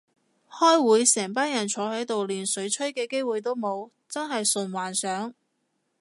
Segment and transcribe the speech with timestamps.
[0.49, 5.31] 開會成班人坐喺度連水吹嘅機會都冇，真係純幻想